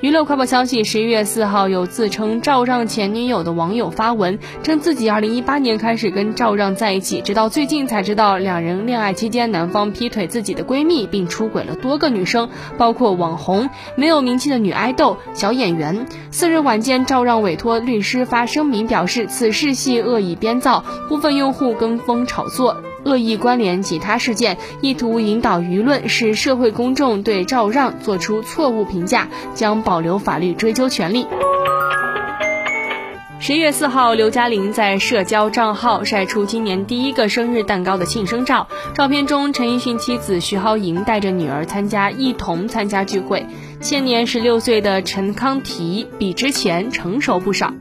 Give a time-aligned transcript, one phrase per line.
[0.00, 16.06] 娱乐快报消息：十一月四号，有自称赵让前女友的网友发文，称自己二零一八年开始跟赵让在一起，直到最近才知道两人恋爱期间男方劈腿自己的闺蜜，并出轨了多个女生，包括网红、没有名气的女爱豆、小演员。
[16.30, 22.76] 四日晚间，赵让委托律师发声明表示，此事系恶意编造，部分用户跟风炒作。
[23.08, 31.26] 恶意关联其他事件，意图引导舆论，使社会公众对赵让做出错误评价，将保留法律追究权利。
[33.40, 43.46] 十一月四号，刘嘉玲在社交账号晒出今年第一个生日蛋糕的庆生照，照片中陈奕迅妻子徐濠萦带着女儿参加一同参加聚会，
[43.80, 47.72] 现年十六岁的陈康提比之前成熟不少。